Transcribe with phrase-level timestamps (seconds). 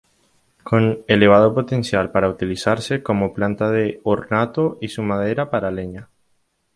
[0.63, 6.09] Con elevado potencial para utilizarse como planta de ornato y su madera para leña.